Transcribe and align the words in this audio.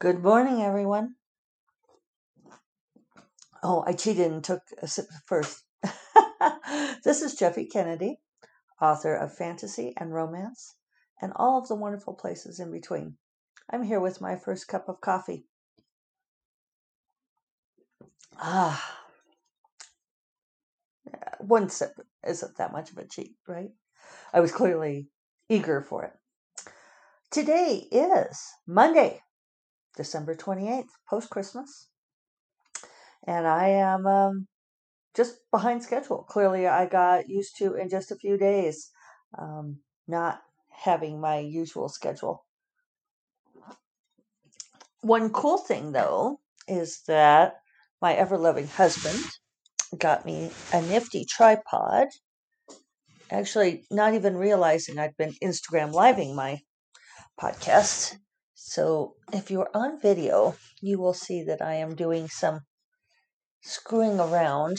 Good 0.00 0.24
morning, 0.24 0.60
everyone. 0.60 1.14
Oh, 3.62 3.84
I 3.86 3.92
cheated 3.92 4.32
and 4.32 4.42
took 4.42 4.62
a 4.82 4.88
sip 4.88 5.06
first. 5.24 5.62
this 7.04 7.22
is 7.22 7.36
Jeffe 7.36 7.70
Kennedy, 7.72 8.18
author 8.82 9.14
of 9.14 9.36
Fantasy 9.36 9.94
and 9.96 10.12
Romance 10.12 10.74
and 11.22 11.32
all 11.36 11.58
of 11.58 11.68
the 11.68 11.76
wonderful 11.76 12.12
places 12.12 12.58
in 12.58 12.72
between. 12.72 13.16
I'm 13.70 13.84
here 13.84 14.00
with 14.00 14.20
my 14.20 14.34
first 14.34 14.66
cup 14.66 14.88
of 14.88 15.00
coffee. 15.00 15.46
Ah, 18.36 18.98
one 21.38 21.70
sip 21.70 21.92
isn't 22.26 22.56
that 22.56 22.72
much 22.72 22.90
of 22.90 22.98
a 22.98 23.06
cheat, 23.06 23.36
right? 23.46 23.70
I 24.32 24.40
was 24.40 24.50
clearly 24.50 25.08
eager 25.48 25.80
for 25.80 26.02
it. 26.04 26.12
Today 27.30 27.86
is 27.92 28.42
Monday, 28.66 29.22
December 29.96 30.34
28th, 30.34 30.88
post 31.08 31.30
Christmas, 31.30 31.88
and 33.26 33.46
I 33.46 33.68
am 33.68 34.06
um, 34.06 34.46
just 35.14 35.36
behind 35.50 35.82
schedule. 35.82 36.24
Clearly, 36.24 36.66
I 36.66 36.86
got 36.86 37.28
used 37.28 37.56
to 37.58 37.74
in 37.74 37.88
just 37.88 38.10
a 38.10 38.16
few 38.16 38.36
days 38.36 38.90
um, 39.38 39.78
not 40.06 40.42
having 40.70 41.20
my 41.20 41.38
usual 41.38 41.88
schedule. 41.88 42.44
One 45.00 45.30
cool 45.30 45.58
thing, 45.58 45.92
though, 45.92 46.40
is 46.66 47.02
that 47.06 47.60
my 48.00 48.14
ever 48.14 48.38
loving 48.38 48.66
husband 48.66 49.22
got 49.98 50.26
me 50.26 50.50
a 50.72 50.82
nifty 50.82 51.24
tripod. 51.24 52.08
Actually, 53.30 53.84
not 53.90 54.14
even 54.14 54.36
realizing 54.36 54.98
I'd 54.98 55.16
been 55.16 55.34
Instagram 55.42 55.92
living 55.92 56.34
my 56.34 56.60
podcast. 57.40 58.16
So, 58.74 59.14
if 59.32 59.52
you're 59.52 59.70
on 59.72 60.00
video, 60.00 60.56
you 60.80 60.98
will 60.98 61.14
see 61.14 61.44
that 61.44 61.62
I 61.62 61.74
am 61.74 61.94
doing 61.94 62.26
some 62.26 62.62
screwing 63.62 64.18
around, 64.18 64.78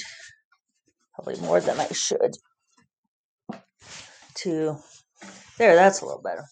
probably 1.14 1.40
more 1.40 1.62
than 1.62 1.80
I 1.80 1.88
should, 1.94 2.36
to 4.40 4.76
there, 5.58 5.76
that's 5.76 6.02
a 6.02 6.06
little 6.06 6.22
better, 6.22 6.44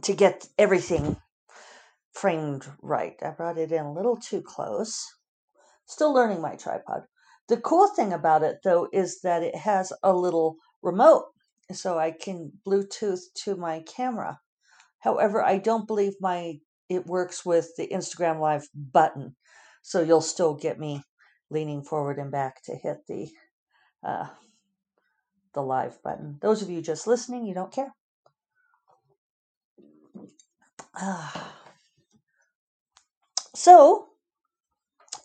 to 0.00 0.12
get 0.14 0.48
everything 0.58 1.16
framed 2.12 2.66
right. 2.82 3.14
I 3.22 3.30
brought 3.30 3.56
it 3.56 3.70
in 3.70 3.84
a 3.84 3.92
little 3.92 4.16
too 4.16 4.42
close. 4.42 5.00
Still 5.86 6.12
learning 6.12 6.40
my 6.40 6.56
tripod. 6.56 7.02
The 7.46 7.58
cool 7.58 7.86
thing 7.86 8.12
about 8.12 8.42
it, 8.42 8.56
though, 8.64 8.88
is 8.92 9.20
that 9.20 9.44
it 9.44 9.54
has 9.54 9.92
a 10.02 10.12
little 10.12 10.56
remote, 10.82 11.26
so 11.70 12.00
I 12.00 12.10
can 12.10 12.50
Bluetooth 12.66 13.20
to 13.44 13.54
my 13.54 13.84
camera. 13.86 14.40
However, 15.02 15.42
I 15.42 15.58
don't 15.58 15.86
believe 15.86 16.14
my 16.20 16.60
it 16.88 17.06
works 17.06 17.44
with 17.44 17.74
the 17.76 17.88
Instagram 17.88 18.40
Live 18.40 18.68
button, 18.74 19.36
so 19.82 20.02
you'll 20.02 20.20
still 20.20 20.54
get 20.54 20.78
me 20.78 21.02
leaning 21.50 21.82
forward 21.82 22.18
and 22.18 22.30
back 22.30 22.62
to 22.64 22.74
hit 22.74 22.98
the 23.08 23.30
uh, 24.04 24.28
the 25.54 25.62
live 25.62 26.02
button. 26.02 26.38
Those 26.40 26.62
of 26.62 26.70
you 26.70 26.80
just 26.80 27.06
listening, 27.06 27.46
you 27.46 27.54
don't 27.54 27.72
care. 27.72 27.94
Ah. 30.96 31.48
So, 33.54 34.08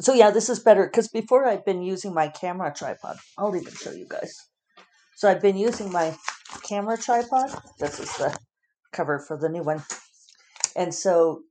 so 0.01 0.13
yeah, 0.13 0.31
this 0.31 0.49
is 0.49 0.59
better 0.59 0.85
because 0.85 1.07
before 1.07 1.47
I've 1.47 1.65
been 1.65 1.81
using 1.81 2.13
my 2.13 2.27
camera 2.27 2.73
tripod. 2.75 3.17
I'll 3.37 3.55
even 3.55 3.73
show 3.73 3.91
you 3.91 4.05
guys. 4.07 4.35
So 5.15 5.29
I've 5.29 5.41
been 5.41 5.55
using 5.55 5.93
my 5.93 6.13
camera 6.61 6.97
tripod. 6.97 7.57
This 7.79 8.01
is 8.01 8.13
the 8.17 8.37
cover 8.97 9.19
for 9.19 9.37
the 9.37 9.49
new 9.49 9.61
one. 9.61 9.83
And 10.75 10.93
so 10.93 11.43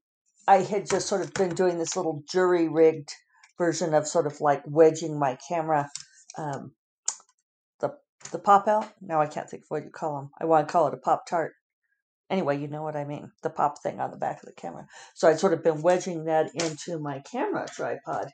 I 0.46 0.58
had 0.58 0.90
just 0.90 1.08
sort 1.08 1.22
of 1.22 1.32
been 1.32 1.54
doing 1.54 1.78
this 1.78 1.96
little 1.96 2.22
jury 2.30 2.68
rigged 2.68 3.12
version 3.58 3.94
of 3.94 4.06
sort 4.06 4.26
of 4.26 4.40
like 4.40 4.62
wedging 4.66 5.18
my 5.18 5.38
camera, 5.48 5.88
um, 6.36 6.72
the 7.80 7.96
the 8.32 8.38
pop 8.38 8.68
out. 8.68 8.88
Now 9.00 9.20
I 9.20 9.26
can't 9.26 9.48
think 9.48 9.62
of 9.62 9.70
what 9.70 9.84
you 9.84 9.90
call 9.90 10.16
them. 10.16 10.30
I 10.40 10.44
want 10.44 10.68
to 10.68 10.72
call 10.72 10.88
it 10.88 10.94
a 10.94 10.98
pop 10.98 11.26
tart. 11.26 11.54
Anyway, 12.28 12.58
you 12.58 12.66
know 12.66 12.82
what 12.82 12.96
I 12.96 13.04
mean. 13.04 13.30
The 13.42 13.50
pop 13.50 13.80
thing 13.82 14.00
on 14.00 14.10
the 14.10 14.16
back 14.16 14.42
of 14.42 14.46
the 14.46 14.52
camera. 14.52 14.86
So 15.14 15.28
I'd 15.28 15.38
sort 15.38 15.52
of 15.52 15.62
been 15.62 15.80
wedging 15.80 16.24
that 16.24 16.50
into 16.54 16.98
my 16.98 17.20
camera 17.20 17.66
tripod. 17.72 18.32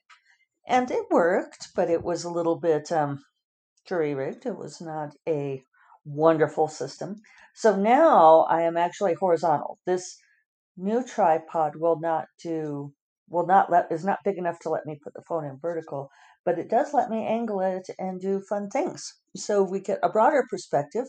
And 0.67 0.91
it 0.91 1.11
worked, 1.11 1.69
but 1.77 1.91
it 1.91 2.03
was 2.03 2.25
a 2.25 2.31
little 2.31 2.57
bit 2.57 2.91
um, 2.91 3.23
jury 3.87 4.15
rigged. 4.15 4.47
It 4.47 4.57
was 4.57 4.81
not 4.81 5.15
a 5.29 5.63
wonderful 6.05 6.69
system. 6.69 7.17
So 7.55 7.77
now 7.77 8.47
I 8.49 8.63
am 8.63 8.77
actually 8.77 9.15
horizontal. 9.15 9.79
This 9.87 10.17
new 10.77 11.05
tripod 11.05 11.77
will 11.77 12.01
not 12.01 12.27
do 12.43 12.93
will 13.29 13.47
not 13.47 13.71
let 13.71 13.91
is 13.91 14.05
not 14.05 14.19
big 14.25 14.37
enough 14.37 14.59
to 14.61 14.69
let 14.69 14.85
me 14.85 14.99
put 15.03 15.15
the 15.15 15.23
phone 15.27 15.45
in 15.45 15.59
vertical, 15.61 16.11
but 16.45 16.59
it 16.59 16.69
does 16.69 16.93
let 16.93 17.09
me 17.09 17.27
angle 17.27 17.61
it 17.61 17.89
and 17.99 18.21
do 18.21 18.43
fun 18.49 18.69
things. 18.69 19.15
So 19.35 19.63
we 19.63 19.81
get 19.81 19.99
a 20.03 20.11
broader 20.11 20.45
perspective. 20.51 21.07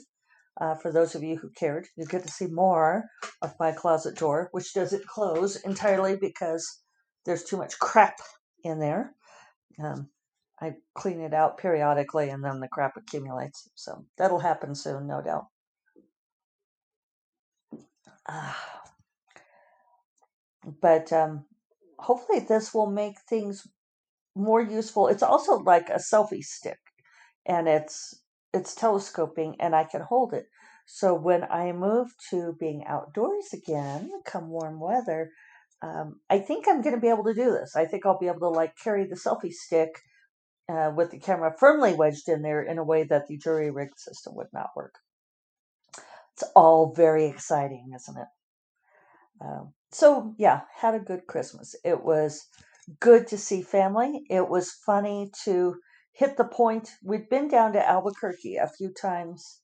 Uh, 0.62 0.76
for 0.76 0.92
those 0.92 1.16
of 1.16 1.24
you 1.24 1.36
who 1.36 1.50
cared, 1.50 1.88
you 1.98 2.06
get 2.06 2.24
to 2.24 2.32
see 2.32 2.46
more 2.46 3.06
of 3.42 3.56
my 3.60 3.72
closet 3.72 4.16
door, 4.16 4.50
which 4.52 4.74
doesn't 4.74 5.06
close 5.08 5.56
entirely 5.58 6.16
because 6.16 6.66
there's 7.26 7.44
too 7.44 7.58
much 7.58 7.78
crap 7.80 8.16
in 8.64 8.80
there. 8.80 9.16
Um, 9.84 10.10
I 10.64 10.76
clean 10.96 11.20
it 11.20 11.34
out 11.34 11.58
periodically 11.58 12.30
and 12.30 12.44
then 12.44 12.60
the 12.60 12.68
crap 12.68 12.96
accumulates. 12.98 13.70
So 13.76 14.06
that'll 14.18 14.40
happen 14.40 14.76
soon, 14.76 15.08
no 15.08 15.22
doubt. 15.22 15.48
Ah, 18.28 18.84
but 20.82 21.12
um, 21.12 21.46
hopefully, 22.00 22.40
this 22.40 22.74
will 22.74 22.90
make 22.90 23.20
things 23.28 23.68
more 24.36 24.62
useful. 24.62 25.08
It's 25.08 25.24
also 25.24 25.60
like 25.60 25.90
a 25.90 26.00
selfie 26.00 26.44
stick 26.44 26.80
and 27.46 27.68
it's 27.68 28.22
it's 28.54 28.76
telescoping 28.76 29.56
and 29.60 29.76
I 29.76 29.84
can 29.84 30.02
hold 30.02 30.34
it. 30.34 30.46
So 30.86 31.14
when 31.14 31.44
I 31.44 31.72
move 31.72 32.14
to 32.30 32.56
being 32.60 32.86
outdoors 32.86 33.54
again, 33.54 34.12
come 34.26 34.50
warm 34.50 34.80
weather, 34.80 35.32
um, 35.82 36.20
I 36.30 36.40
think 36.40 36.68
I'm 36.68 36.82
going 36.82 36.96
to 36.96 37.02
be 37.02 37.10
able 37.10 37.24
to 37.26 37.34
do 37.34 37.52
this. 37.52 37.76
I 37.76 37.86
think 37.86 38.06
I'll 38.06 38.20
be 38.20 38.28
able 38.28 38.40
to 38.40 38.50
like 38.50 38.78
carry 38.82 39.06
the 39.06 39.16
selfie 39.16 39.52
stick 39.52 40.02
uh, 40.70 40.92
with 40.96 41.12
the 41.12 41.20
camera 41.20 41.54
firmly 41.58 41.94
wedged 41.94 42.30
in 42.30 42.42
there 42.42 42.62
in 42.62 42.78
a 42.78 42.84
way 42.84 43.04
that 43.04 43.28
the 43.28 43.38
jury 43.38 43.72
rig 43.72 43.90
system 43.98 44.36
would 44.36 44.48
not 44.54 44.70
work. 44.76 44.96
It's 46.34 46.44
all 46.56 46.94
very 46.96 47.26
exciting, 47.26 47.92
isn't 47.96 48.18
it? 48.18 48.28
Um, 49.42 49.74
so 49.92 50.34
yeah, 50.38 50.62
had 50.76 50.96
a 50.96 51.00
good 51.00 51.28
Christmas. 51.28 51.76
It 51.84 52.04
was 52.04 52.48
good 53.00 53.28
to 53.28 53.38
see 53.38 53.62
family. 53.62 54.24
It 54.30 54.50
was 54.50 54.72
funny 54.72 55.32
to 55.44 55.76
hit 56.12 56.38
the 56.38 56.46
point. 56.46 56.90
We'd 57.04 57.30
been 57.30 57.48
down 57.48 57.74
to 57.74 57.90
Albuquerque 57.90 58.58
a 58.58 58.68
few 58.68 58.90
times 58.90 59.62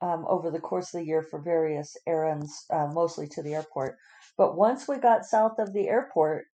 um, 0.00 0.24
over 0.28 0.50
the 0.50 0.60
course 0.60 0.94
of 0.94 1.00
the 1.00 1.06
year 1.06 1.22
for 1.22 1.40
various 1.40 1.96
errands, 2.06 2.64
uh, 2.70 2.86
mostly 2.92 3.26
to 3.28 3.42
the 3.42 3.54
airport. 3.54 3.96
But 4.36 4.56
once 4.56 4.86
we 4.86 4.98
got 4.98 5.24
south 5.24 5.58
of 5.58 5.72
the 5.72 5.88
airport, 5.88 6.46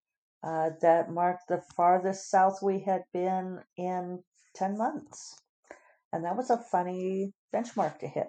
uh, 0.42 0.70
that 0.80 1.10
marked 1.10 1.48
the 1.48 1.62
farthest 1.76 2.30
south 2.30 2.60
we 2.62 2.80
had 2.80 3.02
been 3.12 3.60
in 3.76 4.22
10 4.54 4.76
months. 4.76 5.36
And 6.12 6.24
that 6.24 6.36
was 6.36 6.50
a 6.50 6.58
funny 6.58 7.32
benchmark 7.54 7.98
to 8.00 8.08
hit. 8.08 8.28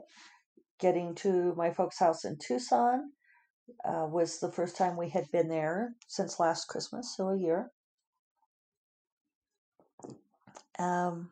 Getting 0.79 1.15
to 1.15 1.53
my 1.55 1.71
folks' 1.71 1.99
house 1.99 2.23
in 2.23 2.37
Tucson 2.37 3.11
uh, 3.85 4.05
was 4.09 4.39
the 4.39 4.51
first 4.51 4.77
time 4.77 4.97
we 4.97 5.09
had 5.09 5.31
been 5.31 5.49
there 5.49 5.93
since 6.07 6.39
last 6.39 6.67
Christmas, 6.67 7.15
so 7.15 7.29
a 7.29 7.37
year. 7.37 7.71
Um, 10.79 11.29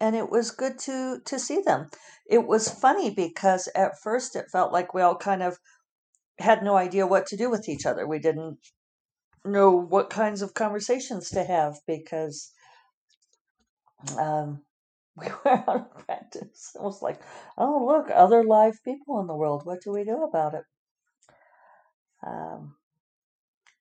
and 0.00 0.14
it 0.14 0.30
was 0.30 0.50
good 0.50 0.78
to 0.80 1.20
to 1.24 1.38
see 1.38 1.60
them. 1.64 1.90
It 2.26 2.46
was 2.46 2.68
funny 2.68 3.10
because 3.10 3.68
at 3.74 4.00
first 4.02 4.36
it 4.36 4.50
felt 4.50 4.72
like 4.72 4.94
we 4.94 5.02
all 5.02 5.16
kind 5.16 5.42
of 5.42 5.58
had 6.38 6.62
no 6.62 6.76
idea 6.76 7.06
what 7.06 7.26
to 7.26 7.36
do 7.36 7.50
with 7.50 7.68
each 7.68 7.86
other. 7.86 8.06
We 8.06 8.18
didn't 8.18 8.58
know 9.44 9.72
what 9.72 10.10
kinds 10.10 10.42
of 10.42 10.54
conversations 10.54 11.30
to 11.30 11.44
have 11.44 11.78
because 11.86 12.52
um, 14.18 14.62
we 15.16 15.26
were 15.26 15.52
out 15.52 15.68
of 15.68 16.06
practice. 16.06 16.72
It 16.74 16.82
was 16.82 17.02
like, 17.02 17.20
oh 17.56 17.86
look, 17.86 18.10
other 18.12 18.44
live 18.44 18.82
people 18.84 19.20
in 19.20 19.26
the 19.26 19.36
world. 19.36 19.64
What 19.64 19.82
do 19.82 19.92
we 19.92 20.04
do 20.04 20.22
about 20.24 20.54
it? 20.54 20.64
Um, 22.26 22.74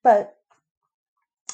but 0.03 0.35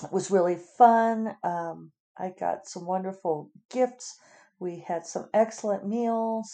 it 0.03 0.11
was 0.11 0.31
really 0.31 0.57
fun. 0.77 1.35
Um, 1.43 1.91
I 2.17 2.33
got 2.37 2.67
some 2.67 2.85
wonderful 2.85 3.51
gifts. 3.69 4.17
We 4.59 4.83
had 4.85 5.05
some 5.05 5.29
excellent 5.33 5.87
meals. 5.87 6.51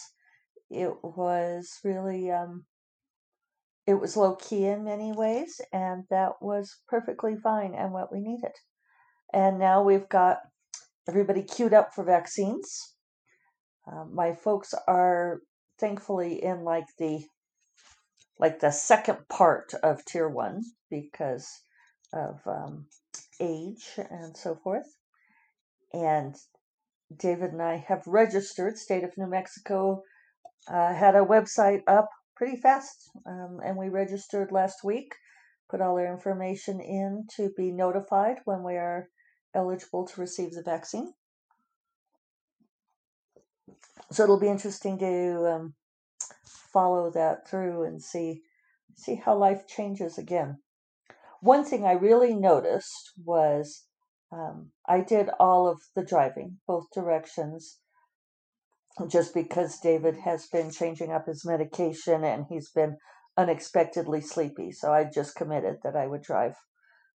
It 0.70 0.92
was 1.02 1.78
really, 1.84 2.30
um, 2.30 2.64
it 3.86 3.94
was 3.94 4.16
low 4.16 4.34
key 4.34 4.64
in 4.66 4.84
many 4.84 5.12
ways, 5.12 5.60
and 5.72 6.04
that 6.10 6.32
was 6.40 6.76
perfectly 6.88 7.36
fine 7.36 7.74
and 7.74 7.92
what 7.92 8.12
we 8.12 8.20
needed. 8.20 8.52
And 9.32 9.58
now 9.58 9.82
we've 9.82 10.08
got 10.08 10.38
everybody 11.08 11.42
queued 11.42 11.72
up 11.72 11.94
for 11.94 12.04
vaccines. 12.04 12.94
Um, 13.90 14.10
my 14.14 14.34
folks 14.34 14.74
are 14.88 15.40
thankfully 15.78 16.42
in 16.42 16.64
like 16.64 16.86
the 16.98 17.24
like 18.38 18.60
the 18.60 18.70
second 18.70 19.18
part 19.28 19.72
of 19.82 20.04
tier 20.04 20.28
one 20.28 20.62
because 20.90 21.48
of 22.12 22.40
um, 22.46 22.86
age 23.40 23.92
and 23.96 24.36
so 24.36 24.56
forth. 24.56 24.86
And 25.92 26.34
David 27.16 27.52
and 27.52 27.62
I 27.62 27.76
have 27.88 28.02
registered. 28.06 28.76
State 28.76 29.04
of 29.04 29.16
New 29.16 29.28
Mexico 29.28 30.02
uh, 30.68 30.92
had 30.92 31.14
a 31.14 31.24
website 31.24 31.82
up 31.86 32.10
pretty 32.36 32.56
fast, 32.56 33.10
um, 33.26 33.60
and 33.64 33.76
we 33.76 33.88
registered 33.88 34.52
last 34.52 34.84
week. 34.84 35.14
Put 35.68 35.80
all 35.80 35.98
our 35.98 36.06
information 36.06 36.80
in 36.80 37.26
to 37.36 37.50
be 37.56 37.72
notified 37.72 38.36
when 38.44 38.62
we 38.62 38.74
are 38.74 39.08
eligible 39.54 40.06
to 40.06 40.20
receive 40.20 40.52
the 40.52 40.62
vaccine. 40.62 41.12
So 44.12 44.22
it'll 44.22 44.38
be 44.38 44.48
interesting 44.48 44.98
to 44.98 45.52
um, 45.52 45.74
follow 46.72 47.10
that 47.10 47.48
through 47.48 47.84
and 47.84 48.00
see 48.00 48.42
see 48.94 49.16
how 49.16 49.36
life 49.36 49.66
changes 49.66 50.16
again. 50.16 50.58
One 51.40 51.64
thing 51.64 51.84
I 51.84 51.92
really 51.92 52.34
noticed 52.34 53.12
was 53.22 53.84
um, 54.32 54.70
I 54.88 55.00
did 55.00 55.28
all 55.38 55.68
of 55.68 55.80
the 55.94 56.04
driving, 56.04 56.58
both 56.66 56.86
directions, 56.94 57.78
just 59.10 59.34
because 59.34 59.78
David 59.78 60.16
has 60.24 60.46
been 60.46 60.70
changing 60.70 61.12
up 61.12 61.26
his 61.26 61.44
medication 61.44 62.24
and 62.24 62.46
he's 62.48 62.70
been 62.70 62.96
unexpectedly 63.36 64.20
sleepy. 64.20 64.72
So 64.72 64.92
I 64.92 65.04
just 65.04 65.36
committed 65.36 65.76
that 65.84 65.96
I 65.96 66.06
would 66.06 66.22
drive 66.22 66.54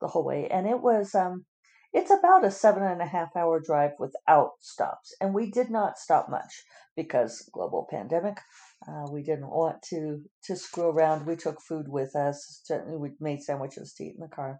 the 0.01 0.07
whole 0.07 0.25
way. 0.25 0.47
And 0.49 0.67
it 0.67 0.81
was, 0.81 1.13
um, 1.13 1.45
it's 1.93 2.11
about 2.11 2.45
a 2.45 2.51
seven 2.51 2.83
and 2.83 3.01
a 3.01 3.05
half 3.05 3.35
hour 3.35 3.59
drive 3.59 3.91
without 3.99 4.51
stops. 4.59 5.15
And 5.21 5.33
we 5.33 5.51
did 5.51 5.69
not 5.69 5.99
stop 5.99 6.29
much 6.29 6.63
because 6.95 7.47
global 7.53 7.87
pandemic. 7.89 8.39
Uh, 8.87 9.05
we 9.11 9.23
didn't 9.23 9.49
want 9.49 9.81
to 9.89 10.21
to 10.43 10.55
screw 10.55 10.89
around. 10.89 11.25
We 11.25 11.35
took 11.35 11.61
food 11.61 11.87
with 11.87 12.15
us. 12.15 12.61
Certainly, 12.63 12.97
we 12.97 13.09
made 13.19 13.41
sandwiches 13.41 13.93
to 13.93 14.03
eat 14.03 14.15
in 14.15 14.21
the 14.21 14.27
car. 14.27 14.59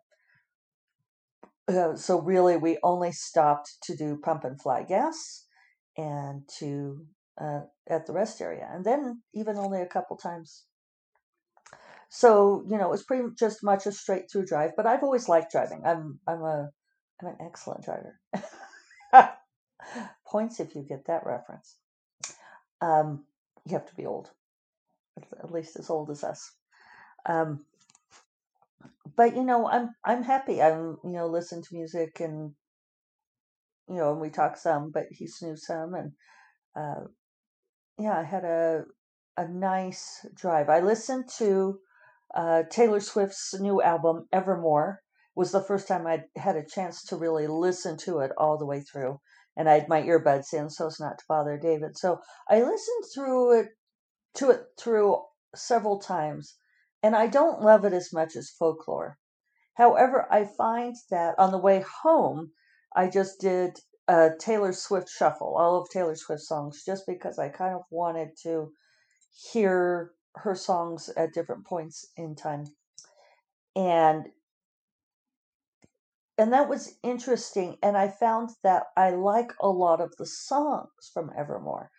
Uh, 1.67 1.95
so 1.95 2.19
really, 2.21 2.57
we 2.57 2.79
only 2.81 3.11
stopped 3.11 3.77
to 3.83 3.95
do 3.95 4.17
pump 4.23 4.43
and 4.43 4.59
fly 4.59 4.83
gas 4.83 5.45
and 5.97 6.47
to 6.59 7.05
uh, 7.39 7.61
at 7.87 8.05
the 8.05 8.13
rest 8.13 8.41
area, 8.41 8.67
and 8.71 8.85
then 8.85 9.21
even 9.33 9.57
only 9.57 9.81
a 9.81 9.87
couple 9.87 10.17
times. 10.17 10.63
So 12.09 12.63
you 12.69 12.77
know, 12.77 12.85
it 12.85 12.91
was 12.91 13.03
pretty 13.03 13.27
just 13.37 13.63
much 13.63 13.85
a 13.85 13.91
straight 13.91 14.31
through 14.31 14.45
drive. 14.45 14.71
But 14.75 14.85
I've 14.85 15.03
always 15.03 15.27
liked 15.27 15.51
driving. 15.51 15.81
I'm 15.85 16.19
I'm 16.27 16.41
a 16.41 16.69
I'm 17.21 17.27
an 17.27 17.37
excellent 17.41 17.83
driver. 17.83 18.19
Points 20.27 20.59
if 20.59 20.75
you 20.75 20.83
get 20.83 21.05
that 21.05 21.25
reference. 21.25 21.75
Um, 22.81 23.25
you 23.65 23.73
have 23.73 23.87
to 23.87 23.95
be 23.95 24.05
old, 24.05 24.29
at 25.41 25.51
least 25.51 25.77
as 25.77 25.89
old 25.89 26.09
as 26.09 26.23
us. 26.23 26.51
Um, 27.25 27.65
but 29.15 29.35
you 29.35 29.43
know, 29.43 29.67
I'm 29.67 29.95
I'm 30.05 30.23
happy. 30.23 30.61
I'm 30.61 30.97
you 31.03 31.11
know 31.11 31.27
listen 31.27 31.61
to 31.61 31.73
music 31.73 32.19
and 32.19 32.53
you 33.87 33.95
know, 33.95 34.11
and 34.11 34.21
we 34.21 34.29
talk 34.29 34.57
some, 34.57 34.91
but 34.91 35.07
he 35.11 35.27
snoozed 35.27 35.63
some, 35.63 35.93
and 35.93 36.11
uh, 36.75 37.05
yeah, 37.97 38.17
I 38.19 38.23
had 38.23 38.43
a 38.43 38.83
a 39.37 39.47
nice 39.47 40.25
drive. 40.33 40.67
I 40.69 40.79
listened 40.79 41.29
to 41.37 41.79
uh, 42.35 42.63
Taylor 42.69 42.99
Swift's 42.99 43.53
new 43.59 43.81
album 43.81 44.27
Evermore. 44.33 45.01
It 45.35 45.39
Was 45.39 45.51
the 45.51 45.61
first 45.61 45.87
time 45.87 46.07
I'd 46.07 46.25
had 46.35 46.55
a 46.55 46.65
chance 46.65 47.03
to 47.05 47.15
really 47.15 47.47
listen 47.47 47.97
to 47.99 48.19
it 48.19 48.31
all 48.37 48.57
the 48.57 48.65
way 48.65 48.81
through, 48.81 49.19
and 49.55 49.69
I 49.69 49.75
had 49.79 49.89
my 49.89 50.01
earbuds 50.01 50.53
in 50.53 50.69
so 50.69 50.87
as 50.87 50.99
not 50.99 51.19
to 51.19 51.25
bother 51.29 51.57
David. 51.57 51.97
So 51.97 52.19
I 52.49 52.61
listened 52.61 53.05
through 53.13 53.59
it 53.59 53.67
to 54.35 54.49
it 54.51 54.65
through 54.77 55.21
several 55.55 55.99
times, 55.99 56.55
and 57.01 57.15
I 57.15 57.27
don't 57.27 57.61
love 57.61 57.85
it 57.85 57.93
as 57.93 58.11
much 58.11 58.35
as 58.35 58.49
folklore. 58.49 59.17
However, 59.75 60.27
I 60.31 60.43
find 60.45 60.95
that 61.11 61.37
on 61.37 61.51
the 61.51 61.59
way 61.59 61.83
home, 62.01 62.51
I 62.95 63.09
just 63.09 63.39
did 63.39 63.79
a 64.07 64.31
Taylor 64.39 64.73
Swift 64.73 65.09
shuffle, 65.09 65.55
all 65.57 65.81
of 65.81 65.89
Taylor 65.89 66.15
Swift 66.15 66.41
songs, 66.43 66.83
just 66.85 67.05
because 67.05 67.37
I 67.37 67.49
kind 67.49 67.75
of 67.75 67.81
wanted 67.89 68.29
to 68.43 68.71
hear 69.51 70.11
her 70.35 70.55
songs 70.55 71.09
at 71.17 71.33
different 71.33 71.65
points 71.65 72.05
in 72.15 72.35
time. 72.35 72.65
And 73.75 74.27
and 76.39 76.53
that 76.53 76.69
was 76.69 76.99
interesting 77.01 77.77
and 77.81 77.97
I 77.97 78.09
found 78.09 78.51
that 78.63 78.83
I 78.95 79.09
like 79.09 79.53
a 79.59 79.69
lot 79.69 80.01
of 80.01 80.15
the 80.17 80.25
songs 80.25 81.09
from 81.11 81.31
Evermore. 81.35 81.89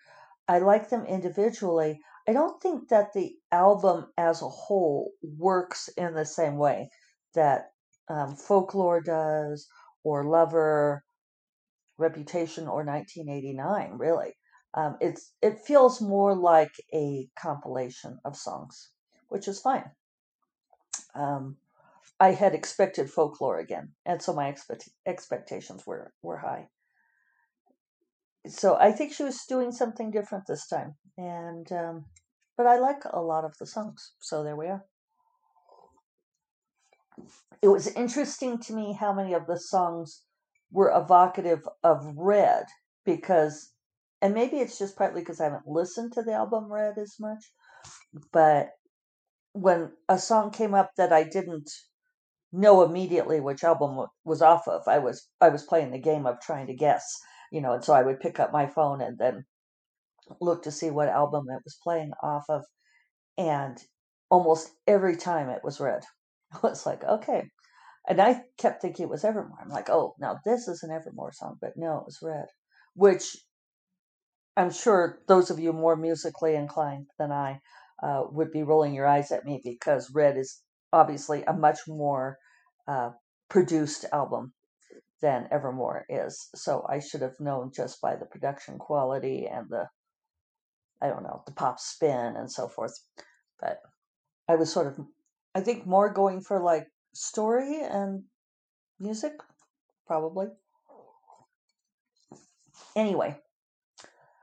I 0.47 0.61
like 0.61 0.91
them 0.91 1.05
individually. 1.07 2.01
I 2.27 2.33
don't 2.33 2.61
think 2.63 2.89
that 2.89 3.13
the 3.13 3.37
album 3.51 4.07
as 4.17 4.41
a 4.41 4.49
whole 4.49 5.11
works 5.23 5.89
in 5.97 6.15
the 6.15 6.25
same 6.25 6.57
way 6.57 6.91
that 7.35 7.73
um, 8.09 8.37
Folklore 8.37 9.01
does, 9.01 9.67
or 10.09 10.25
Lover, 10.25 11.05
Reputation, 11.99 12.67
or 12.67 12.83
1989. 12.85 13.99
Really, 13.99 14.33
um, 14.75 14.97
it's 15.01 15.33
it 15.43 15.59
feels 15.67 16.01
more 16.01 16.35
like 16.35 16.75
a 16.95 17.29
compilation 17.39 18.19
of 18.25 18.37
songs, 18.37 18.91
which 19.29 19.47
is 19.49 19.61
fine. 19.61 19.91
Um, 21.15 21.57
I 22.19 22.33
had 22.33 22.55
expected 22.55 23.11
Folklore 23.11 23.59
again, 23.59 23.93
and 24.07 24.23
so 24.23 24.33
my 24.33 24.49
expect- 24.49 24.89
expectations 25.07 25.87
were 25.87 26.13
were 26.23 26.39
high. 26.39 26.69
So 28.47 28.77
I 28.77 28.93
think 28.93 29.13
she 29.13 29.25
was 29.25 29.45
doing 29.47 29.73
something 29.73 30.11
different 30.11 30.45
this 30.47 30.67
time, 30.69 30.95
and 31.19 31.71
um, 31.73 32.07
but 32.57 32.67
I 32.67 32.79
like 32.79 33.03
a 33.05 33.21
lot 33.21 33.45
of 33.45 33.59
the 33.59 33.67
songs. 33.67 34.13
So 34.21 34.43
there 34.43 34.57
we 34.57 34.69
are 34.69 34.85
it 37.63 37.69
was 37.69 37.89
interesting 37.89 38.59
to 38.61 38.73
me 38.73 38.93
how 38.93 39.13
many 39.13 39.35
of 39.35 39.47
the 39.47 39.59
songs 39.59 40.23
were 40.71 40.93
evocative 40.95 41.61
of 41.83 42.07
Red 42.17 42.65
because, 43.05 43.73
and 44.21 44.35
maybe 44.35 44.59
it's 44.59 44.79
just 44.79 44.97
partly 44.97 45.23
because 45.23 45.41
I 45.41 45.45
haven't 45.45 45.67
listened 45.67 46.13
to 46.13 46.23
the 46.23 46.33
album 46.33 46.71
Red 46.73 46.99
as 46.99 47.17
much, 47.19 47.45
but 48.33 48.71
when 49.53 49.93
a 50.09 50.19
song 50.19 50.51
came 50.51 50.75
up 50.75 50.91
that 50.97 51.13
I 51.13 51.25
didn't 51.25 51.71
know 52.53 52.83
immediately 52.83 53.41
which 53.41 53.65
album 53.65 54.07
was 54.25 54.43
off 54.43 54.69
of, 54.69 54.83
I 54.87 54.99
was 54.99 55.29
I 55.41 55.49
was 55.49 55.65
playing 55.65 55.91
the 55.91 55.99
game 55.99 56.27
of 56.27 56.41
trying 56.41 56.67
to 56.69 56.75
guess, 56.75 57.05
you 57.51 57.61
know, 57.61 57.73
and 57.73 57.85
so 57.85 57.93
I 57.95 58.03
would 58.03 58.21
pick 58.21 58.39
up 58.39 58.53
my 58.53 58.67
phone 58.67 59.01
and 59.01 59.19
then 59.19 59.45
look 60.41 60.63
to 60.63 60.71
see 60.71 60.91
what 60.91 61.09
album 61.09 61.47
it 61.51 61.63
was 61.65 61.79
playing 61.83 62.13
off 62.23 62.45
of, 62.49 62.65
and 63.37 63.79
almost 64.31 64.71
every 64.87 65.17
time 65.17 65.49
it 65.49 65.65
was 65.65 65.81
Red. 65.81 66.05
I 66.53 66.59
was 66.63 66.87
like, 66.87 67.05
okay. 67.05 67.51
And 68.09 68.21
I 68.21 68.43
kept 68.57 68.81
thinking 68.81 69.05
it 69.05 69.11
was 69.11 69.25
Evermore. 69.25 69.59
I'm 69.63 69.69
like, 69.69 69.91
oh, 69.91 70.15
now 70.19 70.39
this 70.45 70.67
is 70.67 70.83
an 70.83 70.91
Evermore 70.91 71.33
song, 71.33 71.59
but 71.61 71.77
no, 71.77 71.99
it 71.99 72.07
was 72.07 72.19
Red, 72.23 72.47
which 72.95 73.37
I'm 74.57 74.71
sure 74.71 75.21
those 75.29 75.51
of 75.51 75.59
you 75.59 75.73
more 75.73 75.95
musically 75.95 76.55
inclined 76.55 77.07
than 77.19 77.31
I 77.33 77.61
uh, 78.03 78.25
would 78.31 78.51
be 78.51 78.63
rolling 78.63 78.95
your 78.95 79.07
eyes 79.07 79.31
at 79.31 79.45
me 79.45 79.61
because 79.63 80.11
Red 80.11 80.37
is 80.39 80.61
obviously 80.93 81.45
a 81.45 81.53
much 81.53 81.81
more 81.87 82.39
uh, 82.87 83.11
produced 83.51 84.07
album 84.13 84.53
than 85.21 85.49
Evermore 85.51 86.07
is. 86.09 86.49
So 86.55 86.87
I 86.89 87.01
should 87.01 87.23
have 87.23 87.39
known 87.41 87.73
just 87.75 88.01
by 88.01 88.17
the 88.17 88.25
production 88.25 88.79
quality 88.79 89.47
and 89.47 89.67
the, 89.69 89.89
I 91.03 91.09
don't 91.09 91.25
know, 91.25 91.43
the 91.47 91.53
pop 91.53 91.79
spin 91.79 92.37
and 92.37 92.51
so 92.51 92.69
forth. 92.69 92.95
But 93.61 93.79
I 94.49 94.57
was 94.57 94.73
sort 94.73 94.87
of 94.87 94.99
I 95.59 95.61
think 95.61 95.89
more 95.89 96.09
going 96.09 96.41
for 96.41 96.61
like 96.63 96.87
story 97.15 97.83
and 97.83 98.23
music, 99.01 99.33
probably. 100.07 100.47
Anyway, 102.95 103.37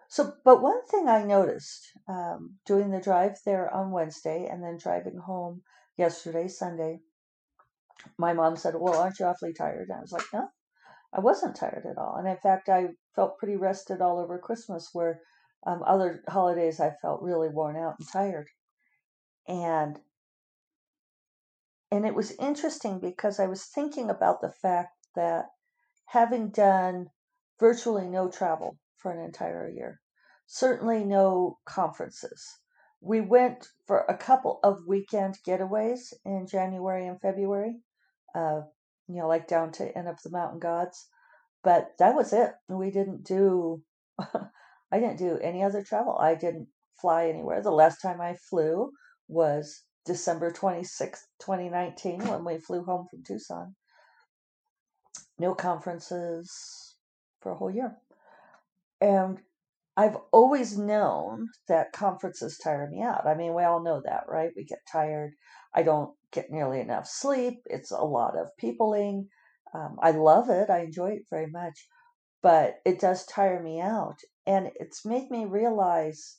so 0.09 0.33
but 0.43 0.61
one 0.61 0.85
thing 0.87 1.07
I 1.07 1.23
noticed 1.23 1.87
um, 2.09 2.55
doing 2.65 2.91
the 2.91 2.99
drive 2.99 3.37
there 3.45 3.73
on 3.73 3.91
Wednesday 3.91 4.49
and 4.51 4.61
then 4.61 4.77
driving 4.77 5.17
home 5.17 5.61
yesterday, 5.97 6.49
Sunday, 6.49 6.99
my 8.17 8.33
mom 8.33 8.57
said, 8.57 8.73
Well, 8.77 8.99
aren't 8.99 9.17
you 9.17 9.25
awfully 9.25 9.53
tired? 9.53 9.87
And 9.87 9.97
I 9.97 10.01
was 10.01 10.11
like, 10.11 10.33
No, 10.33 10.49
I 11.13 11.21
wasn't 11.21 11.55
tired 11.55 11.85
at 11.89 11.97
all. 11.97 12.17
And 12.17 12.27
in 12.27 12.35
fact, 12.43 12.67
I 12.67 12.87
felt 13.15 13.37
pretty 13.37 13.55
rested 13.55 14.01
all 14.01 14.19
over 14.19 14.37
Christmas, 14.37 14.89
where 14.91 15.21
um, 15.65 15.81
other 15.87 16.25
holidays 16.27 16.81
I 16.81 16.91
felt 17.01 17.21
really 17.21 17.47
worn 17.47 17.77
out 17.77 17.95
and 17.99 18.07
tired. 18.09 18.49
And 19.47 19.97
and 21.91 22.05
it 22.05 22.15
was 22.15 22.31
interesting 22.39 22.99
because 22.99 23.39
I 23.39 23.47
was 23.47 23.65
thinking 23.65 24.09
about 24.09 24.41
the 24.41 24.49
fact 24.49 24.95
that 25.15 25.45
having 26.07 26.49
done 26.49 27.09
virtually 27.59 28.07
no 28.07 28.29
travel 28.29 28.77
for 28.97 29.11
an 29.11 29.23
entire 29.23 29.69
year, 29.69 30.01
certainly 30.47 31.03
no 31.03 31.59
conferences. 31.65 32.59
We 33.01 33.21
went 33.21 33.67
for 33.85 33.99
a 34.09 34.17
couple 34.17 34.59
of 34.63 34.87
weekend 34.87 35.37
getaways 35.47 36.13
in 36.25 36.47
January 36.47 37.07
and 37.07 37.21
February, 37.21 37.81
uh, 38.33 38.61
you 39.07 39.21
know, 39.21 39.27
like 39.27 39.47
down 39.47 39.71
to 39.73 39.97
Inn 39.97 40.07
of 40.07 40.21
the 40.23 40.31
Mountain 40.31 40.59
Gods, 40.59 41.07
but 41.63 41.91
that 41.99 42.15
was 42.15 42.33
it. 42.33 42.51
We 42.67 42.91
didn't 42.91 43.23
do, 43.23 43.83
I 44.19 44.99
didn't 44.99 45.17
do 45.17 45.37
any 45.37 45.63
other 45.63 45.83
travel. 45.83 46.17
I 46.17 46.35
didn't 46.35 46.67
fly 46.99 47.27
anywhere. 47.27 47.61
The 47.61 47.71
last 47.71 48.01
time 48.01 48.21
I 48.21 48.35
flew 48.49 48.91
was 49.27 49.83
December 50.05 50.51
26th, 50.51 51.25
2019, 51.39 52.19
when 52.27 52.45
we 52.45 52.59
flew 52.59 52.83
home 52.83 53.07
from 53.09 53.23
Tucson. 53.23 53.75
No 55.39 55.53
conferences 55.53 56.95
for 57.41 57.51
a 57.51 57.55
whole 57.55 57.71
year. 57.71 57.97
And 59.01 59.39
I've 59.97 60.17
always 60.31 60.77
known 60.77 61.49
that 61.67 61.93
conferences 61.93 62.57
tire 62.57 62.89
me 62.89 63.01
out. 63.01 63.25
I 63.25 63.35
mean, 63.35 63.53
we 63.53 63.63
all 63.63 63.81
know 63.83 64.01
that, 64.05 64.25
right? 64.27 64.51
We 64.55 64.65
get 64.65 64.79
tired. 64.91 65.33
I 65.73 65.83
don't 65.83 66.13
get 66.31 66.51
nearly 66.51 66.81
enough 66.81 67.07
sleep. 67.07 67.61
It's 67.65 67.91
a 67.91 67.97
lot 67.97 68.37
of 68.37 68.55
peopling. 68.57 69.29
Um, 69.73 69.97
I 70.01 70.11
love 70.11 70.49
it. 70.49 70.69
I 70.69 70.81
enjoy 70.81 71.11
it 71.11 71.25
very 71.29 71.47
much, 71.47 71.87
but 72.41 72.75
it 72.85 72.99
does 72.99 73.25
tire 73.25 73.61
me 73.61 73.79
out. 73.81 74.19
And 74.45 74.71
it's 74.75 75.05
made 75.05 75.31
me 75.31 75.45
realize 75.45 76.37